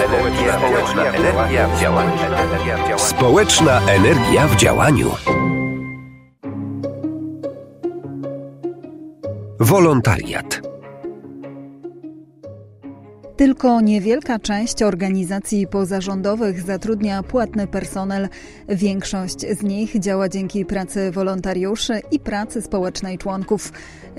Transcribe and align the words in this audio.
Społeczna 0.00 1.04
energia 1.04 1.68
w 1.68 1.80
działaniu. 1.80 2.18
Społeczna 2.96 3.80
energia 3.80 4.46
w 4.46 4.56
działaniu. 4.56 5.10
Wolontariat. 9.60 10.59
Tylko 13.40 13.80
niewielka 13.80 14.38
część 14.38 14.82
organizacji 14.82 15.66
pozarządowych 15.66 16.62
zatrudnia 16.62 17.22
płatny 17.22 17.66
personel. 17.66 18.28
Większość 18.68 19.40
z 19.40 19.62
nich 19.62 20.00
działa 20.00 20.28
dzięki 20.28 20.64
pracy 20.64 21.10
wolontariuszy 21.10 22.00
i 22.10 22.20
pracy 22.20 22.62
społecznej 22.62 23.18
członków. 23.18 23.72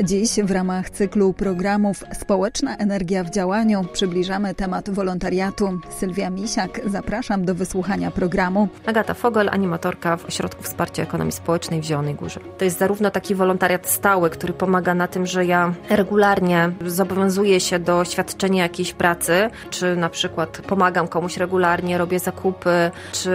Dziś 0.04 0.30
w 0.44 0.52
ramach 0.52 0.90
cyklu 0.90 1.34
programów 1.34 2.04
Społeczna 2.22 2.78
Energia 2.78 3.24
w 3.24 3.30
Działaniu 3.30 3.86
przybliżamy 3.94 4.56
temat 4.56 4.90
wolontariatu. 4.90 5.80
Sylwia 6.00 6.30
Misiak, 6.30 6.82
zapraszam 6.86 7.46
do 7.46 7.56
wysłuchania 7.56 8.12
programu. 8.12 8.68
Agata 8.86 9.14
Fogel, 9.14 9.50
animatorka 9.50 10.18
w 10.18 10.26
Ośrodku 10.26 10.64
Wsparcia 10.64 11.04
Ekonomii 11.04 11.32
Społecznej 11.32 11.82
w 11.82 11.84
Zielonej 11.84 12.16
Górze. 12.16 12.40
To 12.58 12.66
jest 12.66 12.80
zarówno 12.80 13.12
taki 13.12 13.36
wolontariat 13.36 13.90
stały, 13.90 14.30
który 14.30 14.54
pomaga 14.54 14.96
na 14.96 15.08
tym, 15.08 15.26
że 15.26 15.46
ja 15.46 15.74
regularnie 15.90 16.72
zobowiązuję 16.86 17.60
się 17.60 17.80
do 17.80 18.06
świadczenia 18.06 18.64
jakiejś 18.64 18.94
pracy, 18.94 19.11
czy 19.70 19.96
na 19.96 20.10
przykład 20.10 20.62
pomagam 20.68 21.08
komuś 21.08 21.38
regularnie, 21.38 21.98
robię 21.98 22.20
zakupy, 22.20 22.92
czy 23.12 23.32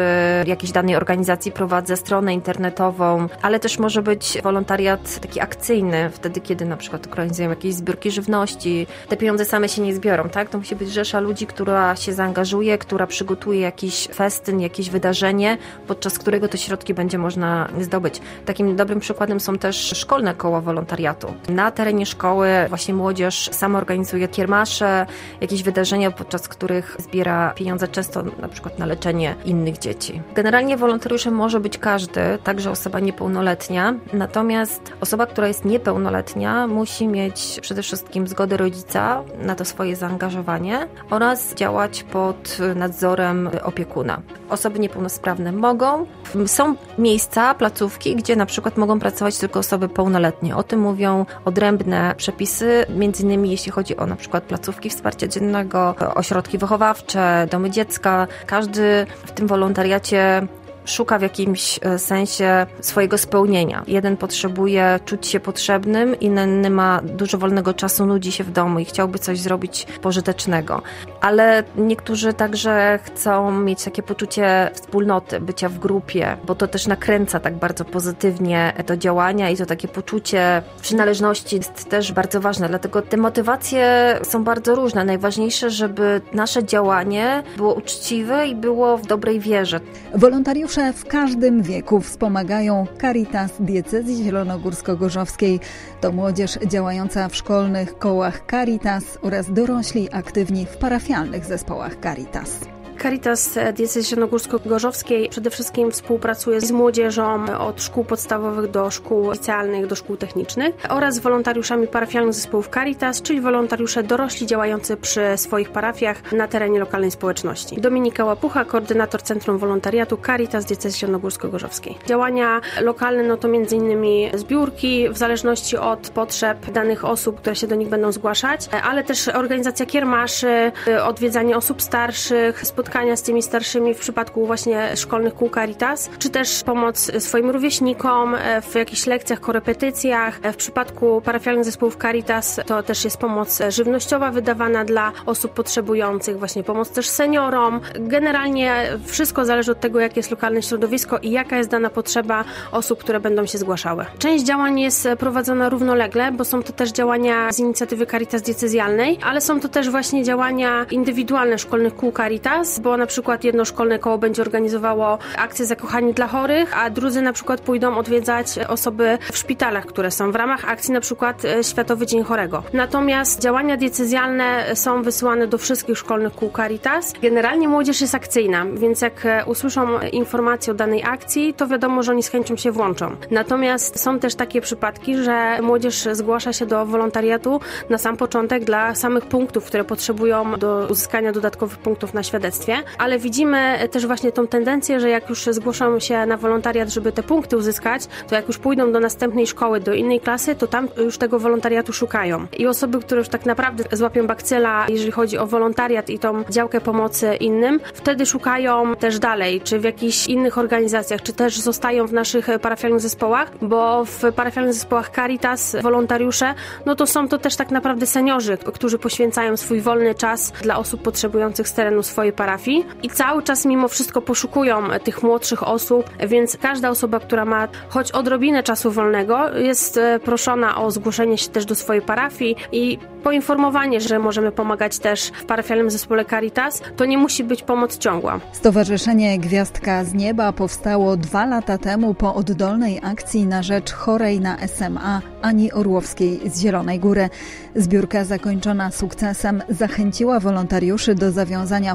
jakiejś 0.46 0.72
danej 0.72 0.96
organizacji 0.96 1.52
prowadzę 1.52 1.96
stronę 1.96 2.34
internetową, 2.34 3.28
ale 3.42 3.60
też 3.60 3.78
może 3.78 4.02
być 4.02 4.38
wolontariat 4.42 5.20
taki 5.20 5.40
akcyjny, 5.40 6.10
wtedy 6.10 6.40
kiedy 6.40 6.64
na 6.64 6.76
przykład 6.76 7.06
organizujemy 7.06 7.54
jakieś 7.54 7.74
zbiórki 7.74 8.10
żywności. 8.10 8.86
Te 9.08 9.16
pieniądze 9.16 9.44
same 9.44 9.68
się 9.68 9.82
nie 9.82 9.94
zbiorą, 9.94 10.28
tak? 10.28 10.48
To 10.48 10.58
musi 10.58 10.76
być 10.76 10.92
rzesza 10.92 11.20
ludzi, 11.20 11.46
która 11.46 11.96
się 11.96 12.12
zaangażuje, 12.12 12.78
która 12.78 13.06
przygotuje 13.06 13.60
jakiś 13.60 14.08
festyn, 14.14 14.60
jakieś 14.60 14.90
wydarzenie, 14.90 15.58
podczas 15.86 16.18
którego 16.18 16.48
te 16.48 16.58
środki 16.58 16.94
będzie 16.94 17.18
można 17.18 17.68
zdobyć. 17.80 18.20
Takim 18.44 18.76
dobrym 18.76 19.00
przykładem 19.00 19.40
są 19.40 19.58
też 19.58 19.76
szkolne 19.76 20.34
koła 20.34 20.60
wolontariatu. 20.60 21.34
Na 21.48 21.70
terenie 21.70 22.06
szkoły 22.06 22.48
właśnie 22.68 22.94
młodzież 22.94 23.50
sama 23.52 23.78
organizuje 23.78 24.28
kiermasze, 24.28 25.06
jakieś 25.40 25.62
wydarzenia, 25.66 26.10
podczas 26.10 26.48
których 26.48 26.96
zbiera 26.98 27.52
pieniądze 27.56 27.88
często 27.88 28.22
na 28.22 28.48
przykład 28.48 28.78
na 28.78 28.86
leczenie 28.86 29.34
innych 29.44 29.78
dzieci. 29.78 30.22
Generalnie 30.34 30.76
wolontariuszem 30.76 31.34
może 31.34 31.60
być 31.60 31.78
każdy, 31.78 32.20
także 32.44 32.70
osoba 32.70 33.00
niepełnoletnia, 33.00 33.94
natomiast 34.12 34.92
osoba, 35.00 35.26
która 35.26 35.48
jest 35.48 35.64
niepełnoletnia, 35.64 36.66
musi 36.66 37.08
mieć 37.08 37.58
przede 37.62 37.82
wszystkim 37.82 38.26
zgodę 38.28 38.56
rodzica 38.56 39.22
na 39.38 39.54
to 39.54 39.64
swoje 39.64 39.96
zaangażowanie 39.96 40.88
oraz 41.10 41.54
działać 41.54 42.02
pod 42.02 42.58
nadzorem 42.76 43.50
opiekuna. 43.62 44.22
Osoby 44.50 44.78
niepełnosprawne 44.78 45.52
mogą. 45.52 46.06
Są 46.46 46.74
miejsca, 46.98 47.54
placówki, 47.54 48.16
gdzie 48.16 48.36
na 48.36 48.46
przykład 48.46 48.76
mogą 48.76 49.00
pracować 49.00 49.38
tylko 49.38 49.60
osoby 49.60 49.88
pełnoletnie. 49.88 50.56
O 50.56 50.62
tym 50.62 50.80
mówią 50.80 51.26
odrębne 51.44 52.14
przepisy, 52.16 52.86
między 52.88 53.22
innymi 53.22 53.50
jeśli 53.50 53.72
chodzi 53.72 53.96
o 53.96 54.06
na 54.06 54.16
przykład 54.16 54.44
placówki 54.44 54.90
wsparcia 54.90 55.28
dziennego, 55.28 55.94
ośrodki 56.14 56.58
wychowawcze, 56.58 57.48
domy 57.50 57.70
dziecka. 57.70 58.26
Każdy 58.46 59.06
w 59.26 59.30
tym 59.30 59.46
wolontariacie 59.46 60.46
szuka 60.86 61.18
w 61.18 61.22
jakimś 61.22 61.80
e, 61.82 61.98
sensie 61.98 62.66
swojego 62.80 63.18
spełnienia. 63.18 63.82
Jeden 63.86 64.16
potrzebuje 64.16 65.00
czuć 65.04 65.26
się 65.26 65.40
potrzebnym, 65.40 66.20
inny 66.20 66.70
ma 66.70 67.00
dużo 67.02 67.38
wolnego 67.38 67.74
czasu, 67.74 68.06
nudzi 68.06 68.32
się 68.32 68.44
w 68.44 68.52
domu 68.52 68.78
i 68.78 68.84
chciałby 68.84 69.18
coś 69.18 69.38
zrobić 69.38 69.86
pożytecznego. 70.02 70.82
Ale 71.20 71.64
niektórzy 71.76 72.32
także 72.32 72.98
chcą 73.02 73.52
mieć 73.52 73.84
takie 73.84 74.02
poczucie 74.02 74.70
wspólnoty, 74.74 75.40
bycia 75.40 75.68
w 75.68 75.78
grupie, 75.78 76.36
bo 76.44 76.54
to 76.54 76.68
też 76.68 76.86
nakręca 76.86 77.40
tak 77.40 77.54
bardzo 77.54 77.84
pozytywnie 77.84 78.72
do 78.86 78.96
działania 78.96 79.50
i 79.50 79.56
to 79.56 79.66
takie 79.66 79.88
poczucie 79.88 80.62
przynależności 80.82 81.56
jest 81.56 81.88
też 81.88 82.12
bardzo 82.12 82.40
ważne. 82.40 82.68
Dlatego 82.68 83.02
te 83.02 83.16
motywacje 83.16 84.18
są 84.22 84.44
bardzo 84.44 84.74
różne. 84.74 85.04
Najważniejsze, 85.04 85.70
żeby 85.70 86.20
nasze 86.32 86.64
działanie 86.64 87.42
było 87.56 87.74
uczciwe 87.74 88.46
i 88.48 88.54
było 88.54 88.98
w 88.98 89.06
dobrej 89.06 89.40
wierze. 89.40 89.80
Wolontariusze 90.14 90.75
w 90.76 91.04
każdym 91.04 91.62
wieku 91.62 92.00
wspomagają 92.00 92.86
Caritas 93.00 93.52
Diecezji 93.60 94.24
Zielonogórsko-Gorzowskiej. 94.24 95.60
To 96.00 96.12
młodzież 96.12 96.58
działająca 96.66 97.28
w 97.28 97.36
szkolnych 97.36 97.98
kołach 97.98 98.42
Caritas 98.50 99.18
oraz 99.22 99.52
dorośli 99.52 100.08
aktywni 100.12 100.66
w 100.66 100.76
parafialnych 100.76 101.44
zespołach 101.44 101.96
Caritas. 102.02 102.75
Caritas 103.02 103.58
Diecezji 103.74 104.02
Zielonogórsko-Gorzowskiej 104.02 105.28
przede 105.28 105.50
wszystkim 105.50 105.90
współpracuje 105.90 106.60
z 106.60 106.70
młodzieżą 106.70 107.58
od 107.58 107.82
szkół 107.82 108.04
podstawowych 108.04 108.70
do 108.70 108.90
szkół 108.90 109.32
licealnych, 109.32 109.86
do 109.86 109.94
szkół 109.96 110.16
technicznych 110.16 110.74
oraz 110.88 111.18
wolontariuszami 111.18 111.86
parafialnych 111.86 112.34
zespołów 112.34 112.68
Caritas, 112.74 113.22
czyli 113.22 113.40
wolontariusze 113.40 114.02
dorośli 114.02 114.46
działający 114.46 114.96
przy 114.96 115.20
swoich 115.36 115.70
parafiach 115.70 116.32
na 116.32 116.48
terenie 116.48 116.78
lokalnej 116.78 117.10
społeczności. 117.10 117.80
Dominika 117.80 118.24
Łapucha, 118.24 118.64
koordynator 118.64 119.22
Centrum 119.22 119.58
Wolontariatu 119.58 120.18
Caritas 120.26 120.64
Diecezji 120.64 121.00
Zielonogórsko-Gorzowskiej. 121.00 121.94
Działania 122.06 122.60
lokalne 122.80 123.22
no 123.22 123.36
to 123.36 123.48
m.in. 123.48 124.04
zbiórki 124.34 125.08
w 125.08 125.18
zależności 125.18 125.76
od 125.76 126.10
potrzeb 126.10 126.70
danych 126.70 127.04
osób, 127.04 127.40
które 127.40 127.56
się 127.56 127.66
do 127.66 127.74
nich 127.74 127.88
będą 127.88 128.12
zgłaszać, 128.12 128.68
ale 128.84 129.04
też 129.04 129.28
organizacja 129.28 129.86
kiermaszy, 129.86 130.72
odwiedzanie 131.04 131.56
osób 131.56 131.82
starszych, 131.82 132.66
spotkania 132.66 132.85
spotkania 132.86 133.16
z 133.16 133.22
tymi 133.22 133.42
starszymi 133.42 133.94
w 133.94 133.98
przypadku 133.98 134.46
właśnie 134.46 134.96
szkolnych 134.96 135.34
kół 135.34 135.50
Caritas, 135.50 136.10
czy 136.18 136.30
też 136.30 136.62
pomoc 136.62 137.22
swoim 137.22 137.50
rówieśnikom 137.50 138.34
e, 138.34 138.62
w 138.62 138.74
jakichś 138.74 139.06
lekcjach, 139.06 139.40
korepetycjach. 139.40 140.38
E, 140.42 140.52
w 140.52 140.56
przypadku 140.56 141.22
parafialnych 141.24 141.64
zespołów 141.64 141.96
Caritas 141.96 142.60
to 142.66 142.82
też 142.82 143.04
jest 143.04 143.16
pomoc 143.16 143.58
żywnościowa 143.68 144.30
wydawana 144.30 144.84
dla 144.84 145.12
osób 145.26 145.52
potrzebujących, 145.52 146.38
właśnie 146.38 146.64
pomoc 146.64 146.90
też 146.90 147.08
seniorom. 147.08 147.80
Generalnie 147.94 148.88
wszystko 149.06 149.44
zależy 149.44 149.72
od 149.72 149.80
tego, 149.80 150.00
jakie 150.00 150.18
jest 150.18 150.30
lokalne 150.30 150.62
środowisko 150.62 151.18
i 151.18 151.30
jaka 151.30 151.56
jest 151.56 151.70
dana 151.70 151.90
potrzeba 151.90 152.44
osób, 152.72 152.98
które 152.98 153.20
będą 153.20 153.46
się 153.46 153.58
zgłaszały. 153.58 154.04
Część 154.18 154.44
działań 154.44 154.80
jest 154.80 155.08
prowadzona 155.18 155.68
równolegle, 155.68 156.32
bo 156.32 156.44
są 156.44 156.62
to 156.62 156.72
też 156.72 156.92
działania 156.92 157.52
z 157.52 157.58
inicjatywy 157.58 158.06
Caritas 158.06 158.42
diecezjalnej, 158.42 159.18
ale 159.24 159.40
są 159.40 159.60
to 159.60 159.68
też 159.68 159.90
właśnie 159.90 160.24
działania 160.24 160.86
indywidualne 160.90 161.58
szkolnych 161.58 161.96
kół 161.96 162.12
Caritas, 162.12 162.75
bo 162.80 162.96
na 162.96 163.06
przykład 163.06 163.44
jedno 163.44 163.64
szkolne 163.64 163.98
koło 163.98 164.18
będzie 164.18 164.42
organizowało 164.42 165.18
akcję 165.38 165.66
Zakochani 165.66 166.14
dla 166.14 166.26
chorych, 166.26 166.78
a 166.78 166.90
drudzy 166.90 167.22
na 167.22 167.32
przykład 167.32 167.60
pójdą 167.60 167.96
odwiedzać 167.96 168.46
osoby 168.68 169.18
w 169.32 169.38
szpitalach, 169.38 169.86
które 169.86 170.10
są 170.10 170.32
w 170.32 170.34
ramach 170.34 170.70
akcji 170.70 170.92
na 170.92 171.00
przykład 171.00 171.44
e, 171.44 171.64
Światowy 171.64 172.06
Dzień 172.06 172.22
Chorego. 172.24 172.62
Natomiast 172.72 173.40
działania 173.40 173.76
decyzjalne 173.76 174.76
są 174.76 175.02
wysyłane 175.02 175.46
do 175.46 175.58
wszystkich 175.58 175.98
szkolnych 175.98 176.34
kół 176.34 176.50
Caritas. 176.56 177.12
Generalnie 177.22 177.68
młodzież 177.68 178.00
jest 178.00 178.14
akcyjna, 178.14 178.66
więc 178.74 179.00
jak 179.00 179.26
e, 179.26 179.44
usłyszą 179.46 180.00
informację 180.12 180.70
o 180.70 180.76
danej 180.76 181.04
akcji, 181.04 181.54
to 181.54 181.66
wiadomo, 181.66 182.02
że 182.02 182.12
oni 182.12 182.22
z 182.22 182.28
chęcią 182.28 182.56
się 182.56 182.72
włączą. 182.72 183.16
Natomiast 183.30 184.00
są 184.00 184.18
też 184.18 184.34
takie 184.34 184.60
przypadki, 184.60 185.16
że 185.16 185.62
młodzież 185.62 186.08
zgłasza 186.12 186.52
się 186.52 186.66
do 186.66 186.86
wolontariatu 186.86 187.60
na 187.90 187.98
sam 187.98 188.16
początek 188.16 188.64
dla 188.64 188.94
samych 188.94 189.26
punktów, 189.26 189.64
które 189.64 189.84
potrzebują 189.84 190.58
do 190.58 190.86
uzyskania 190.90 191.32
dodatkowych 191.32 191.78
punktów 191.78 192.14
na 192.14 192.22
świadectwie 192.22 192.65
ale 192.98 193.18
widzimy 193.18 193.88
też 193.90 194.06
właśnie 194.06 194.32
tą 194.32 194.46
tendencję, 194.46 195.00
że 195.00 195.10
jak 195.10 195.28
już 195.28 195.44
zgłoszą 195.44 196.00
się 196.00 196.26
na 196.26 196.36
wolontariat, 196.36 196.88
żeby 196.88 197.12
te 197.12 197.22
punkty 197.22 197.56
uzyskać, 197.56 198.02
to 198.28 198.34
jak 198.34 198.48
już 198.48 198.58
pójdą 198.58 198.92
do 198.92 199.00
następnej 199.00 199.46
szkoły, 199.46 199.80
do 199.80 199.94
innej 199.94 200.20
klasy, 200.20 200.54
to 200.54 200.66
tam 200.66 200.88
już 201.04 201.18
tego 201.18 201.38
wolontariatu 201.38 201.92
szukają. 201.92 202.46
I 202.58 202.66
osoby, 202.66 203.00
które 203.00 203.18
już 203.18 203.28
tak 203.28 203.46
naprawdę 203.46 203.84
złapią 203.92 204.26
bakcyla, 204.26 204.86
jeżeli 204.88 205.10
chodzi 205.10 205.38
o 205.38 205.46
wolontariat 205.46 206.10
i 206.10 206.18
tą 206.18 206.44
działkę 206.50 206.80
pomocy 206.80 207.34
innym, 207.34 207.80
wtedy 207.94 208.26
szukają 208.26 208.96
też 208.96 209.18
dalej, 209.18 209.60
czy 209.60 209.78
w 209.78 209.84
jakichś 209.84 210.26
innych 210.26 210.58
organizacjach, 210.58 211.22
czy 211.22 211.32
też 211.32 211.60
zostają 211.60 212.06
w 212.06 212.12
naszych 212.12 212.48
parafialnych 212.62 213.00
zespołach, 213.00 213.52
bo 213.62 214.04
w 214.04 214.32
parafialnych 214.36 214.74
zespołach 214.74 215.10
Caritas 215.10 215.76
wolontariusze, 215.82 216.54
no 216.86 216.94
to 216.94 217.06
są 217.06 217.28
to 217.28 217.38
też 217.38 217.56
tak 217.56 217.70
naprawdę 217.70 218.06
seniorzy, 218.06 218.58
którzy 218.74 218.98
poświęcają 218.98 219.56
swój 219.56 219.80
wolny 219.80 220.14
czas 220.14 220.52
dla 220.62 220.78
osób 220.78 221.02
potrzebujących 221.02 221.68
z 221.68 221.72
terenu 221.72 222.02
swojej 222.02 222.32
parafii 222.32 222.55
parafii 222.56 222.86
i 223.02 223.10
cały 223.10 223.42
czas 223.42 223.64
mimo 223.64 223.88
wszystko 223.88 224.22
poszukują 224.22 224.82
tych 225.04 225.22
młodszych 225.22 225.68
osób, 225.68 226.10
więc 226.28 226.56
każda 226.56 226.90
osoba, 226.90 227.20
która 227.20 227.44
ma 227.44 227.68
choć 227.88 228.12
odrobinę 228.12 228.62
czasu 228.62 228.90
wolnego, 228.90 229.58
jest 229.58 229.96
e, 229.96 230.20
proszona 230.20 230.76
o 230.76 230.90
zgłoszenie 230.90 231.38
się 231.38 231.48
też 231.48 231.64
do 231.64 231.74
swojej 231.74 232.02
parafii 232.02 232.56
i 232.72 232.98
poinformowanie, 233.26 234.00
że 234.00 234.18
możemy 234.18 234.52
pomagać 234.52 234.98
też 234.98 235.30
w 235.34 235.44
parafialnym 235.44 235.90
zespole 235.90 236.24
Caritas. 236.24 236.82
To 236.96 237.04
nie 237.04 237.18
musi 237.18 237.44
być 237.44 237.62
pomoc 237.62 237.98
ciągła. 237.98 238.40
Stowarzyszenie 238.52 239.38
Gwiazdka 239.38 240.04
z 240.04 240.14
Nieba 240.14 240.52
powstało 240.52 241.16
dwa 241.16 241.46
lata 241.46 241.78
temu 241.78 242.14
po 242.14 242.34
oddolnej 242.34 243.00
akcji 243.02 243.46
na 243.46 243.62
rzecz 243.62 243.92
chorej 243.92 244.40
na 244.40 244.56
SMA 244.68 245.20
Ani 245.42 245.72
Orłowskiej 245.72 246.40
z 246.50 246.60
Zielonej 246.60 246.98
Góry. 247.00 247.28
Zbiórka 247.76 248.24
zakończona 248.24 248.90
sukcesem 248.90 249.62
zachęciła 249.68 250.40
wolontariuszy 250.40 251.14
do 251.14 251.32
zawiązania 251.32 251.94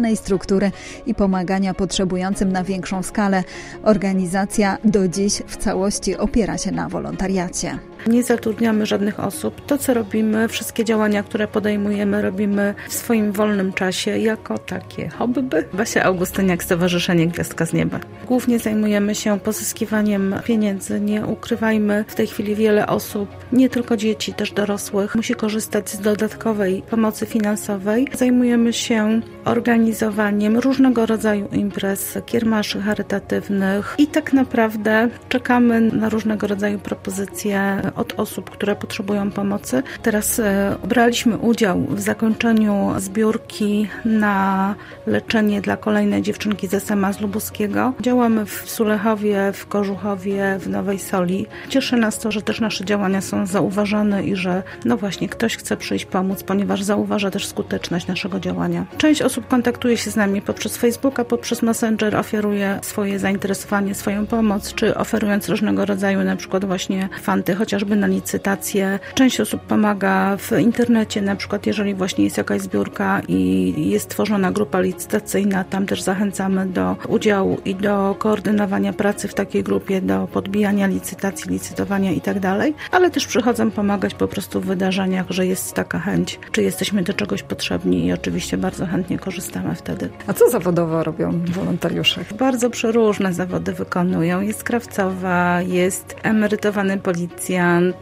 formalnej 0.00 0.16
struktury 0.16 0.72
i 1.06 1.14
pomagania 1.14 1.74
potrzebującym 1.74 2.52
na 2.52 2.64
większą 2.64 3.02
skalę. 3.02 3.44
Organizacja 3.82 4.78
do 4.84 5.08
dziś 5.08 5.42
w 5.46 5.56
całości 5.56 6.16
opiera 6.16 6.58
się 6.58 6.70
na 6.70 6.88
wolontariacie. 6.88 7.89
Nie 8.06 8.22
zatrudniamy 8.22 8.86
żadnych 8.86 9.20
osób. 9.20 9.66
To, 9.66 9.78
co 9.78 9.94
robimy, 9.94 10.48
wszystkie 10.48 10.84
działania, 10.84 11.22
które 11.22 11.48
podejmujemy, 11.48 12.22
robimy 12.22 12.74
w 12.88 12.92
swoim 12.94 13.32
wolnym 13.32 13.72
czasie 13.72 14.18
jako 14.18 14.58
takie 14.58 15.08
hobby. 15.08 15.40
Basia 15.72 16.04
Augustyniak, 16.04 16.64
Stowarzyszenie 16.64 17.26
Gwiazdka 17.26 17.66
z 17.66 17.72
Nieba. 17.72 18.00
Głównie 18.26 18.58
zajmujemy 18.58 19.14
się 19.14 19.40
pozyskiwaniem 19.40 20.34
pieniędzy. 20.44 21.00
Nie 21.00 21.26
ukrywajmy, 21.26 22.04
w 22.08 22.14
tej 22.14 22.26
chwili 22.26 22.54
wiele 22.54 22.86
osób, 22.86 23.28
nie 23.52 23.68
tylko 23.68 23.96
dzieci, 23.96 24.34
też 24.34 24.52
dorosłych, 24.52 25.14
musi 25.14 25.34
korzystać 25.34 25.90
z 25.90 26.00
dodatkowej 26.00 26.82
pomocy 26.90 27.26
finansowej. 27.26 28.08
Zajmujemy 28.14 28.72
się 28.72 29.20
organizowaniem 29.44 30.58
różnego 30.58 31.06
rodzaju 31.06 31.48
imprez, 31.52 32.18
kiermaszy 32.26 32.80
charytatywnych 32.80 33.94
i 33.98 34.06
tak 34.06 34.32
naprawdę 34.32 35.08
czekamy 35.28 35.80
na 35.80 36.08
różnego 36.08 36.46
rodzaju 36.46 36.78
propozycje 36.78 37.82
od 37.96 38.20
osób, 38.20 38.50
które 38.50 38.76
potrzebują 38.76 39.30
pomocy. 39.30 39.82
Teraz 40.02 40.38
e, 40.38 40.76
braliśmy 40.88 41.38
udział 41.38 41.80
w 41.80 42.00
zakończeniu 42.00 42.92
zbiórki 42.98 43.88
na 44.04 44.74
leczenie 45.06 45.60
dla 45.60 45.76
kolejnej 45.76 46.22
dziewczynki 46.22 46.68
z 46.68 46.74
SMA 46.82 47.12
z 47.12 47.20
Lubuskiego. 47.20 47.92
Działamy 48.00 48.46
w 48.46 48.70
Sulechowie, 48.70 49.52
w 49.52 49.66
Kożuchowie, 49.66 50.58
w 50.58 50.68
Nowej 50.68 50.98
Soli. 50.98 51.46
Cieszy 51.68 51.96
nas 51.96 52.18
to, 52.18 52.32
że 52.32 52.42
też 52.42 52.60
nasze 52.60 52.84
działania 52.84 53.20
są 53.20 53.46
zauważane 53.46 54.24
i 54.24 54.36
że 54.36 54.62
no 54.84 54.96
właśnie 54.96 55.28
ktoś 55.28 55.56
chce 55.56 55.76
przyjść 55.76 56.04
pomóc, 56.04 56.42
ponieważ 56.42 56.82
zauważa 56.82 57.30
też 57.30 57.46
skuteczność 57.46 58.06
naszego 58.06 58.40
działania. 58.40 58.84
Część 58.98 59.22
osób 59.22 59.48
kontaktuje 59.48 59.96
się 59.96 60.10
z 60.10 60.16
nami 60.16 60.42
poprzez 60.42 60.76
Facebooka, 60.76 61.24
poprzez 61.24 61.62
Messenger, 61.62 62.16
oferuje 62.16 62.78
swoje 62.82 63.18
zainteresowanie, 63.18 63.94
swoją 63.94 64.26
pomoc, 64.26 64.74
czy 64.74 64.94
oferując 64.94 65.48
różnego 65.48 65.86
rodzaju 65.86 66.24
na 66.24 66.36
przykład 66.36 66.64
właśnie 66.64 67.08
fanty, 67.22 67.54
chociażby 67.80 67.96
na 67.96 68.06
licytację. 68.06 68.98
Część 69.14 69.40
osób 69.40 69.60
pomaga 69.60 70.36
w 70.36 70.52
internecie, 70.52 71.22
na 71.22 71.36
przykład 71.36 71.66
jeżeli 71.66 71.94
właśnie 71.94 72.24
jest 72.24 72.36
jakaś 72.36 72.60
zbiórka 72.60 73.20
i 73.28 73.90
jest 73.90 74.08
tworzona 74.08 74.52
grupa 74.52 74.80
licytacyjna, 74.80 75.64
tam 75.64 75.86
też 75.86 76.02
zachęcamy 76.02 76.66
do 76.66 76.96
udziału 77.08 77.58
i 77.64 77.74
do 77.74 78.16
koordynowania 78.18 78.92
pracy 78.92 79.28
w 79.28 79.34
takiej 79.34 79.62
grupie, 79.62 80.00
do 80.00 80.28
podbijania 80.32 80.86
licytacji, 80.86 81.50
licytowania 81.50 82.12
i 82.12 82.20
tak 82.20 82.40
dalej, 82.40 82.74
ale 82.90 83.10
też 83.10 83.26
przychodzą 83.26 83.70
pomagać 83.70 84.14
po 84.14 84.28
prostu 84.28 84.60
w 84.60 84.66
wydarzeniach, 84.66 85.26
że 85.30 85.46
jest 85.46 85.74
taka 85.74 85.98
chęć, 85.98 86.38
czy 86.52 86.62
jesteśmy 86.62 87.02
do 87.02 87.12
czegoś 87.12 87.42
potrzebni 87.42 88.06
i 88.06 88.12
oczywiście 88.12 88.56
bardzo 88.56 88.86
chętnie 88.86 89.18
korzystamy 89.18 89.74
wtedy. 89.74 90.08
A 90.26 90.32
co 90.32 90.50
zawodowo 90.50 91.04
robią 91.04 91.40
wolontariusze? 91.46 92.24
Bardzo 92.38 92.70
przeróżne 92.70 93.32
zawody 93.32 93.72
wykonują. 93.72 94.40
Jest 94.40 94.62
krawcowa, 94.62 95.62
jest 95.62 96.16
emerytowany 96.22 96.98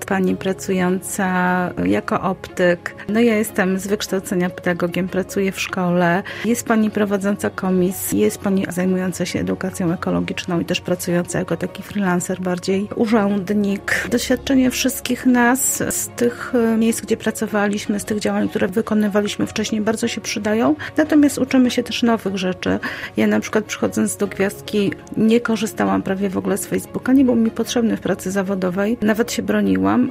pani 0.06 0.36
pracująca 0.36 1.28
jako 1.84 2.20
optyk. 2.20 2.94
No 3.08 3.20
ja 3.20 3.36
jestem 3.36 3.78
z 3.78 3.86
wykształcenia 3.86 4.50
pedagogiem, 4.50 5.08
pracuję 5.08 5.52
w 5.52 5.60
szkole. 5.60 6.22
Jest 6.44 6.66
pani 6.66 6.90
prowadząca 6.90 7.50
komisji, 7.50 8.18
jest 8.18 8.38
pani 8.38 8.66
zajmująca 8.68 9.26
się 9.26 9.40
edukacją 9.40 9.92
ekologiczną 9.92 10.60
i 10.60 10.64
też 10.64 10.80
pracująca 10.80 11.38
jako 11.38 11.56
taki 11.56 11.82
freelancer, 11.82 12.40
bardziej 12.40 12.88
urzędnik. 12.96 14.08
Doświadczenie 14.10 14.70
wszystkich 14.70 15.26
nas 15.26 15.82
z 15.90 16.08
tych 16.08 16.52
miejsc, 16.78 17.00
gdzie 17.00 17.16
pracowaliśmy, 17.16 18.00
z 18.00 18.04
tych 18.04 18.20
działań, 18.20 18.48
które 18.48 18.68
wykonywaliśmy 18.68 19.46
wcześniej, 19.46 19.80
bardzo 19.80 20.08
się 20.08 20.20
przydają. 20.20 20.74
Natomiast 20.96 21.38
uczymy 21.38 21.70
się 21.70 21.82
też 21.82 22.02
nowych 22.02 22.36
rzeczy. 22.36 22.78
Ja 23.16 23.26
na 23.26 23.40
przykład 23.40 23.64
przychodząc 23.64 24.16
do 24.16 24.26
Gwiazdki 24.26 24.92
nie 25.16 25.40
korzystałam 25.40 26.02
prawie 26.02 26.30
w 26.30 26.38
ogóle 26.38 26.58
z 26.58 26.66
Facebooka, 26.66 27.12
nie 27.12 27.24
był 27.24 27.36
mi 27.36 27.50
potrzebny 27.50 27.96
w 27.96 28.00
pracy 28.00 28.30
zawodowej. 28.30 28.98
Nawet 29.02 29.32
się 29.32 29.42
broniłam, 29.42 29.57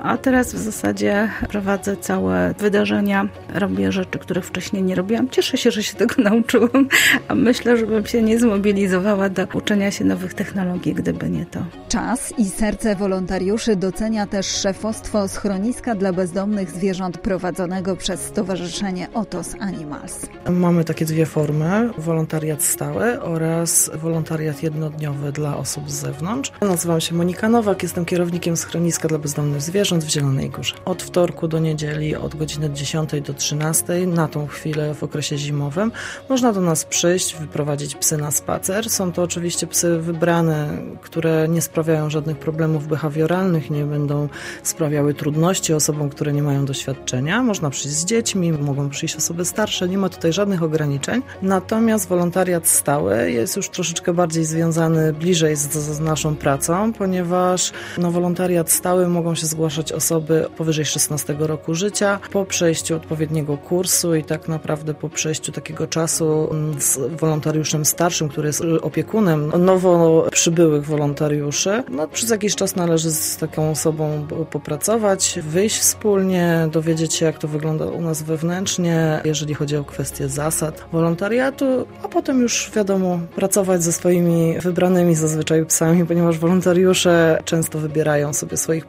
a 0.03 0.17
teraz 0.17 0.53
w 0.53 0.57
zasadzie 0.57 1.29
prowadzę 1.49 1.97
całe 1.97 2.53
wydarzenia, 2.59 3.27
robię 3.53 3.91
rzeczy, 3.91 4.19
których 4.19 4.45
wcześniej 4.45 4.83
nie 4.83 4.95
robiłam. 4.95 5.29
Cieszę 5.29 5.57
się, 5.57 5.71
że 5.71 5.83
się 5.83 5.95
tego 5.95 6.21
nauczyłam, 6.29 6.87
a 7.27 7.35
myślę, 7.35 7.77
że 7.77 7.87
bym 7.87 8.05
się 8.05 8.21
nie 8.21 8.39
zmobilizowała 8.39 9.29
do 9.29 9.47
uczenia 9.53 9.91
się 9.91 10.05
nowych 10.05 10.33
technologii, 10.33 10.93
gdyby 10.93 11.29
nie 11.29 11.45
to. 11.45 11.59
Czas 11.89 12.33
i 12.37 12.45
serce 12.45 12.95
wolontariuszy 12.95 13.75
docenia 13.75 14.27
też 14.27 14.45
szefostwo 14.45 15.27
schroniska 15.27 15.95
dla 15.95 16.13
bezdomnych 16.13 16.71
zwierząt 16.71 17.17
prowadzonego 17.17 17.95
przez 17.95 18.21
Stowarzyszenie 18.21 19.07
Otos 19.13 19.55
Animals. 19.59 20.27
Mamy 20.49 20.83
takie 20.83 21.05
dwie 21.05 21.25
formy, 21.25 21.89
wolontariat 21.97 22.63
stały 22.63 23.21
oraz 23.21 23.91
wolontariat 23.95 24.63
jednodniowy 24.63 25.31
dla 25.31 25.57
osób 25.57 25.91
z 25.91 25.93
zewnątrz. 25.93 26.51
Nazywam 26.61 27.01
się 27.01 27.15
Monika 27.15 27.49
Nowak, 27.49 27.83
jestem 27.83 28.05
kierownikiem 28.05 28.57
schroniska 28.57 29.07
dla 29.07 29.19
bezdomnych 29.19 29.36
zwierząt 29.57 30.03
w 30.03 30.09
Zielonej 30.09 30.49
Górze. 30.49 30.75
Od 30.85 31.03
wtorku 31.03 31.47
do 31.47 31.59
niedzieli 31.59 32.15
od 32.15 32.35
godziny 32.35 32.69
10 32.69 33.09
do 33.21 33.33
13 33.33 34.07
na 34.07 34.27
tą 34.27 34.47
chwilę 34.47 34.93
w 34.93 35.03
okresie 35.03 35.37
zimowym 35.37 35.91
można 36.29 36.53
do 36.53 36.61
nas 36.61 36.85
przyjść, 36.85 37.35
wyprowadzić 37.35 37.95
psy 37.95 38.17
na 38.17 38.31
spacer. 38.31 38.89
Są 38.89 39.11
to 39.11 39.23
oczywiście 39.23 39.67
psy 39.67 39.99
wybrane, 39.99 40.77
które 41.01 41.47
nie 41.47 41.61
sprawiają 41.61 42.09
żadnych 42.09 42.37
problemów 42.37 42.87
behawioralnych, 42.87 43.69
nie 43.69 43.85
będą 43.85 44.29
sprawiały 44.63 45.13
trudności 45.13 45.73
osobom, 45.73 46.09
które 46.09 46.33
nie 46.33 46.43
mają 46.43 46.65
doświadczenia. 46.65 47.43
Można 47.43 47.69
przyjść 47.69 47.97
z 47.97 48.05
dziećmi, 48.05 48.51
mogą 48.51 48.89
przyjść 48.89 49.15
osoby 49.15 49.45
starsze, 49.45 49.89
nie 49.89 49.97
ma 49.97 50.09
tutaj 50.09 50.33
żadnych 50.33 50.63
ograniczeń. 50.63 51.21
Natomiast 51.41 52.07
wolontariat 52.07 52.67
stały 52.67 53.31
jest 53.31 53.57
już 53.57 53.69
troszeczkę 53.69 54.13
bardziej 54.13 54.45
związany 54.45 55.13
bliżej 55.13 55.55
z, 55.55 55.71
z 55.71 55.99
naszą 55.99 56.35
pracą, 56.35 56.93
ponieważ 56.93 57.71
no, 57.97 58.11
wolontariat 58.11 58.71
stały 58.71 59.07
mogą 59.07 59.26
się 59.35 59.47
zgłaszać 59.47 59.91
osoby 59.91 60.45
powyżej 60.57 60.85
16 60.85 61.35
roku 61.39 61.75
życia 61.75 62.19
po 62.31 62.45
przejściu 62.45 62.95
odpowiedniego 62.95 63.57
kursu 63.57 64.15
i 64.15 64.23
tak 64.23 64.47
naprawdę 64.47 64.93
po 64.93 65.09
przejściu 65.09 65.51
takiego 65.51 65.87
czasu 65.87 66.47
mm, 66.51 66.81
z 66.81 66.99
wolontariuszem 67.19 67.85
starszym, 67.85 68.29
który 68.29 68.47
jest 68.47 68.63
opiekunem 68.81 69.51
nowo 69.65 70.25
przybyłych 70.31 70.85
wolontariuszy. 70.85 71.83
No, 71.89 72.07
przez 72.07 72.29
jakiś 72.29 72.55
czas 72.55 72.75
należy 72.75 73.11
z 73.11 73.37
taką 73.37 73.71
osobą 73.71 74.27
popracować, 74.51 75.39
wyjść 75.43 75.77
wspólnie, 75.79 76.67
dowiedzieć 76.71 77.13
się 77.13 77.25
jak 77.25 77.37
to 77.37 77.47
wygląda 77.47 77.85
u 77.85 78.01
nas 78.01 78.23
wewnętrznie, 78.23 79.21
jeżeli 79.25 79.53
chodzi 79.53 79.77
o 79.77 79.83
kwestie 79.83 80.29
zasad 80.29 80.85
wolontariatu, 80.91 81.87
a 82.03 82.07
potem 82.07 82.41
już 82.41 82.71
wiadomo 82.75 83.19
pracować 83.35 83.83
ze 83.83 83.93
swoimi 83.93 84.59
wybranymi 84.59 85.15
zazwyczaj 85.15 85.65
psami, 85.65 86.05
ponieważ 86.05 86.37
wolontariusze 86.37 87.41
często 87.45 87.79
wybierają 87.79 88.33
sobie 88.33 88.57
swoich 88.57 88.85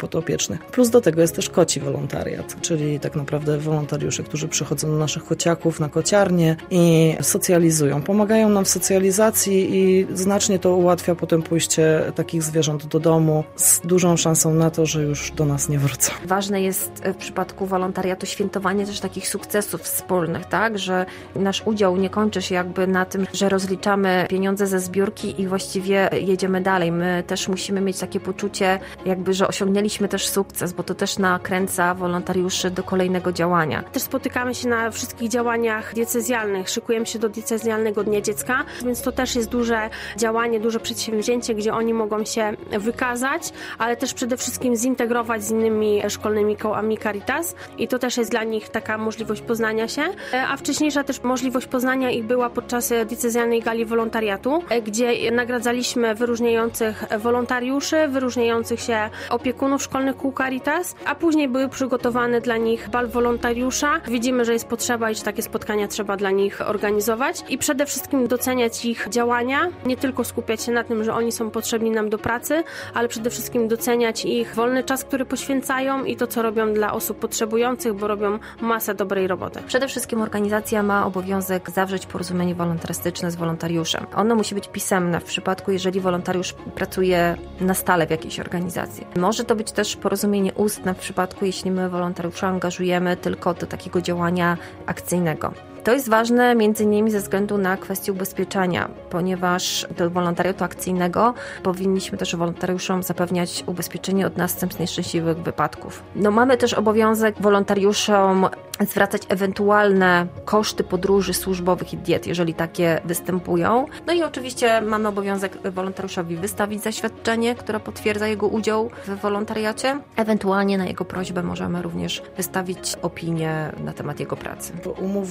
Plus 0.73 0.90
do 0.90 1.00
tego 1.00 1.20
jest 1.20 1.37
też 1.37 1.50
koci 1.50 1.80
wolontariat, 1.80 2.61
czyli 2.61 3.00
tak 3.00 3.16
naprawdę 3.16 3.58
wolontariusze, 3.58 4.23
którzy 4.23 4.49
przychodzą 4.49 4.88
do 4.88 4.99
naszych 4.99 5.25
kociaków 5.25 5.80
na 5.80 5.88
kociarnie 5.88 6.56
i 6.70 7.16
socjalizują. 7.23 8.02
Pomagają 8.02 8.49
nam 8.49 8.64
w 8.64 8.68
socjalizacji 8.68 9.76
i 9.78 10.06
znacznie 10.14 10.58
to 10.58 10.76
ułatwia 10.76 11.14
potem 11.14 11.42
pójście 11.42 12.12
takich 12.14 12.42
zwierząt 12.42 12.87
do 12.87 13.00
domu 13.00 13.44
z 13.56 13.80
dużą 13.80 14.16
szansą 14.16 14.54
na 14.54 14.70
to, 14.70 14.87
że 14.87 15.02
już 15.02 15.30
do 15.30 15.44
nas 15.44 15.68
nie 15.68 15.78
wrócą. 15.78 16.12
Ważne 16.25 16.62
jest 16.62 16.90
w 17.04 17.16
przypadku 17.16 17.66
wolontariatu 17.66 18.26
świętowanie 18.26 18.87
też 18.87 19.00
takich 19.00 19.28
sukcesów 19.28 19.82
wspólnych, 19.82 20.47
tak, 20.47 20.78
że 20.78 21.06
nasz 21.37 21.62
udział 21.64 21.97
nie 21.97 22.11
kończy 22.11 22.42
się 22.42 22.54
jakby 22.54 22.87
na 22.87 23.04
tym, 23.04 23.26
że 23.32 23.49
rozliczamy 23.49 24.26
pieniądze 24.28 24.66
ze 24.66 24.80
zbiórki 24.80 25.42
i 25.42 25.47
właściwie 25.47 26.11
jedziemy 26.12 26.61
dalej. 26.61 26.92
My 26.92 27.25
też 27.26 27.49
musimy 27.49 27.80
mieć 27.80 27.99
takie 27.99 28.20
poczucie 28.20 28.78
jakby, 29.06 29.35
że 29.35 29.49
osiągnęliśmy 29.49 30.08
też 30.08 30.18
też 30.19 30.29
sukces, 30.29 30.73
bo 30.73 30.83
to 30.83 30.95
też 30.95 31.19
nakręca 31.19 31.95
wolontariuszy 31.95 32.71
do 32.71 32.83
kolejnego 32.83 33.33
działania. 33.33 33.83
Też 33.83 34.03
spotykamy 34.03 34.55
się 34.55 34.69
na 34.69 34.91
wszystkich 34.91 35.29
działaniach 35.29 35.95
diecezjalnych, 35.95 36.69
szykujemy 36.69 37.07
się 37.07 37.19
do 37.19 37.29
diecezjalnego 37.29 38.05
Dnia 38.05 38.21
Dziecka, 38.21 38.65
więc 38.85 39.03
to 39.03 39.13
też 39.13 39.35
jest 39.35 39.49
duże 39.49 39.91
działanie, 40.17 40.61
duże 40.61 40.81
przedsięwzięcie, 40.81 41.55
gdzie 41.55 41.75
oni 41.75 41.95
mogą 41.95 42.25
się 42.25 42.53
wykazać, 42.79 43.53
ale 43.79 43.97
też 43.97 44.15
przede 44.15 44.37
wszystkim 44.37 44.77
zintegrować 44.77 45.45
z 45.45 45.51
innymi 45.51 46.03
szkolnymi 46.09 46.57
kołami 46.57 46.99
Caritas 46.99 47.55
i 47.79 47.89
to 47.89 47.99
też 47.99 48.17
jest 48.17 48.31
dla 48.31 48.45
nich 48.45 48.69
taka 48.69 48.99
możliwość 48.99 49.43
poznania 49.43 49.89
się, 49.89 50.03
a 50.49 50.57
wcześniejsza 50.57 51.05
też 51.05 51.23
możliwość 51.23 51.67
poznania 51.67 52.11
ich 52.11 52.25
była 52.25 52.51
podczas 52.51 52.93
diecezjalnej 53.07 53.63
gali 53.63 53.85
wolontariatu, 53.85 54.63
gdzie 54.83 55.31
nagradzaliśmy 55.31 56.15
wyróżniających 56.15 57.05
wolontariuszy, 57.19 58.09
wyróżniających 58.09 58.81
się 58.81 59.11
opiekunów 59.31 59.83
szkolnych 59.83 60.08
kół 60.15 60.33
Caritas, 60.33 60.95
a 61.05 61.15
później 61.15 61.49
były 61.49 61.69
przygotowane 61.69 62.41
dla 62.41 62.57
nich 62.57 62.88
bal 62.88 63.09
wolontariusza. 63.09 64.00
Widzimy, 64.09 64.45
że 64.45 64.53
jest 64.53 64.67
potrzeba 64.67 65.11
i 65.11 65.15
że 65.15 65.23
takie 65.23 65.43
spotkania 65.43 65.88
trzeba 65.88 66.17
dla 66.17 66.31
nich 66.31 66.61
organizować 66.69 67.45
i 67.49 67.59
przede 67.59 67.87
wszystkim 67.87 68.29
doceniać 68.29 68.85
ich 68.85 69.09
działania, 69.09 69.69
nie 69.87 69.97
tylko 69.97 70.25
skupiać 70.25 70.62
się 70.62 70.73
na 70.73 70.85
tym, 70.85 71.05
że 71.05 71.15
oni 71.15 71.33
są 71.33 71.50
potrzebni 71.50 71.91
nam 71.91 72.11
do 72.11 72.19
pracy, 72.19 72.65
ale 72.95 73.09
przede 73.09 73.31
wszystkim 73.31 73.69
doceniać 73.69 74.25
ich 74.25 74.55
wolny 74.55 74.85
czas, 74.85 75.05
który 75.05 75.25
poświęcają 75.25 76.05
i 76.05 76.17
to, 76.17 76.27
co 76.27 76.43
robią 76.43 76.75
dla 76.75 76.93
osób 76.93 77.19
potrzebujących, 77.19 77.95
bo 77.95 78.09
robią 78.09 78.38
masę 78.61 78.95
dobrej 78.95 79.27
roboty. 79.27 79.61
Przede 79.67 79.88
wszystkim 79.88 80.23
organizacja 80.23 80.83
ma 80.83 81.07
obowiązek 81.07 81.71
zawrzeć 81.71 82.07
porozumienie 82.07 82.55
wolontarystyczne 82.55 83.31
z 83.31 83.37
wolontariuszem. 83.37 84.07
Ono 84.15 84.35
musi 84.35 84.55
być 84.55 84.69
pisemne 84.69 85.21
w 85.21 85.25
przypadku, 85.25 85.73
jeżeli 85.73 86.00
wolontariusz 86.00 86.53
pracuje 86.75 87.37
na 87.61 87.75
stale 87.75 88.07
w 88.07 88.11
jakiejś 88.11 88.41
organizacji. 88.41 89.07
Może 89.17 89.45
to 89.45 89.57
być 89.57 89.73
też 89.73 89.88
porozumienie 89.97 90.52
ustne 90.54 90.95
w 90.95 90.99
przypadku, 90.99 91.45
jeśli 91.45 91.71
my 91.71 91.88
wolontariusza 91.88 92.49
angażujemy 92.49 93.16
tylko 93.16 93.54
do 93.54 93.66
takiego 93.66 94.00
działania 94.00 94.57
akcyjnego. 94.87 95.52
To 95.88 95.95
jest 95.95 96.09
ważne 96.09 96.54
między 96.54 96.85
innymi 96.85 97.11
ze 97.11 97.21
względu 97.21 97.59
na 97.59 97.76
kwestię 97.76 98.12
ubezpieczenia, 98.12 98.88
ponieważ 99.11 99.87
do 99.97 100.11
wolontariatu 100.11 100.64
akcyjnego 100.64 101.35
powinniśmy 101.62 102.18
też 102.18 102.37
wolontariuszom 102.37 103.02
zapewniać 103.02 103.64
ubezpieczenie 103.66 104.26
od 104.26 104.37
następstw 104.37 104.80
nieszczęśliwych 104.80 105.38
wypadków. 105.38 106.02
No 106.16 106.30
mamy 106.30 106.57
też 106.57 106.75
obowiązek 106.75 107.35
wolontariuszom 107.40 108.49
zwracać 108.80 109.23
ewentualne 109.28 110.26
koszty 110.45 110.85
podróży 110.85 111.35
służbowych 111.35 111.92
i 111.92 111.97
diet, 111.97 112.26
jeżeli 112.26 112.54
takie 112.54 113.00
występują. 113.04 113.87
No 114.07 114.12
i 114.12 114.23
oczywiście 114.23 114.80
mamy 114.80 115.09
obowiązek 115.09 115.73
wolontariuszowi 115.73 116.37
wystawić 116.37 116.83
zaświadczenie, 116.83 117.54
które 117.54 117.80
potwierdza 117.80 118.26
jego 118.26 118.47
udział 118.47 118.90
w 119.07 119.21
wolontariacie. 119.21 120.00
Ewentualnie 120.16 120.78
na 120.78 120.87
jego 120.87 121.04
prośbę 121.04 121.42
możemy 121.42 121.83
również 121.83 122.23
wystawić 122.37 122.97
opinię 123.02 123.73
na 123.85 123.92
temat 123.92 124.21
jego 124.21 124.37
pracy. 124.37 124.73
Bo 124.85 124.90
umów 124.90 125.28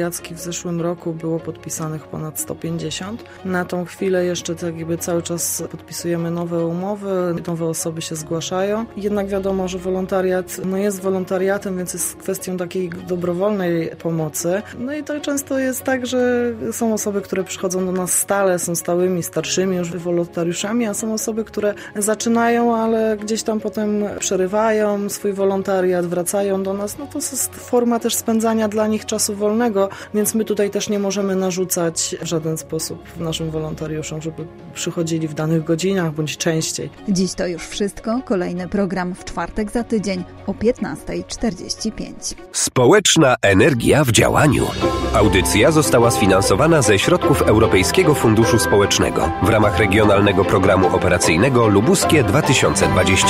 wolontariackich 0.00 0.36
w 0.36 0.40
zeszłym 0.40 0.80
roku 0.80 1.12
było 1.12 1.40
podpisanych 1.40 2.04
ponad 2.04 2.40
150. 2.40 3.24
Na 3.44 3.64
tą 3.64 3.84
chwilę 3.84 4.24
jeszcze 4.24 4.54
tak 4.54 4.76
jakby 4.78 4.98
cały 4.98 5.22
czas 5.22 5.62
podpisujemy 5.70 6.30
nowe 6.30 6.66
umowy, 6.66 7.34
nowe 7.46 7.66
osoby 7.66 8.02
się 8.02 8.16
zgłaszają. 8.16 8.86
Jednak 8.96 9.26
wiadomo, 9.28 9.68
że 9.68 9.78
wolontariat 9.78 10.60
no 10.64 10.76
jest 10.76 11.00
wolontariatem, 11.00 11.76
więc 11.76 11.92
jest 11.92 12.16
kwestią 12.16 12.56
takiej 12.56 12.90
dobrowolnej 13.08 13.90
pomocy. 14.02 14.62
No 14.78 14.94
i 14.94 15.04
to 15.04 15.20
często 15.20 15.58
jest 15.58 15.82
tak, 15.82 16.06
że 16.06 16.52
są 16.72 16.94
osoby, 16.94 17.20
które 17.20 17.44
przychodzą 17.44 17.86
do 17.86 17.92
nas 17.92 18.12
stale, 18.12 18.58
są 18.58 18.74
stałymi, 18.74 19.22
starszymi 19.22 19.76
już 19.76 19.96
wolontariuszami, 19.96 20.86
a 20.86 20.94
są 20.94 21.14
osoby, 21.14 21.44
które 21.44 21.74
zaczynają, 21.96 22.76
ale 22.76 23.16
gdzieś 23.16 23.42
tam 23.42 23.60
potem 23.60 24.04
przerywają 24.18 25.08
swój 25.08 25.32
wolontariat, 25.32 26.06
wracają 26.06 26.62
do 26.62 26.74
nas. 26.74 26.98
No 26.98 27.06
to 27.06 27.18
jest 27.18 27.54
forma 27.54 28.00
też 28.00 28.14
spędzania 28.14 28.68
dla 28.68 28.86
nich 28.86 29.06
czasu 29.06 29.34
wolnego, 29.34 29.79
więc 30.14 30.34
my 30.34 30.44
tutaj 30.44 30.70
też 30.70 30.88
nie 30.88 30.98
możemy 30.98 31.36
narzucać 31.36 32.16
w 32.22 32.24
żaden 32.26 32.58
sposób 32.58 33.18
naszym 33.18 33.50
wolontariuszom, 33.50 34.22
żeby 34.22 34.46
przychodzili 34.74 35.28
w 35.28 35.34
danych 35.34 35.64
godzinach 35.64 36.12
bądź 36.12 36.36
częściej. 36.36 36.90
Dziś 37.08 37.34
to 37.34 37.46
już 37.46 37.66
wszystko. 37.66 38.20
Kolejny 38.24 38.68
program 38.68 39.14
w 39.14 39.24
czwartek 39.24 39.70
za 39.70 39.84
tydzień 39.84 40.24
o 40.46 40.52
15.45. 40.52 42.34
Społeczna 42.52 43.36
energia 43.42 44.04
w 44.04 44.12
działaniu. 44.12 44.66
Audycja 45.14 45.70
została 45.70 46.10
sfinansowana 46.10 46.82
ze 46.82 46.98
środków 46.98 47.42
Europejskiego 47.42 48.14
Funduszu 48.14 48.58
Społecznego 48.58 49.32
w 49.42 49.48
ramach 49.48 49.78
regionalnego 49.78 50.44
programu 50.44 50.96
operacyjnego 50.96 51.68
Lubuskie 51.68 52.24
2020. 52.24 53.26